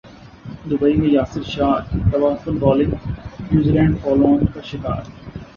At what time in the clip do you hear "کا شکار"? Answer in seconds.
4.53-5.01